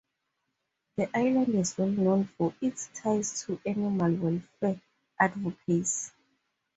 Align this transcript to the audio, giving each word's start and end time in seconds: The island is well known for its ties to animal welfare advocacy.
The 0.97 1.15
island 1.15 1.53
is 1.53 1.77
well 1.77 1.89
known 1.89 2.29
for 2.35 2.55
its 2.59 2.87
ties 2.91 3.43
to 3.43 3.61
animal 3.67 4.11
welfare 4.11 4.81
advocacy. 5.19 6.11